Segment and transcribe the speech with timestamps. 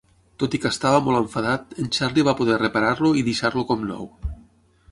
[0.43, 4.09] Tot i que estava molt enfadat, en Charlie va poder reparar-lo i deixar-lo com nou.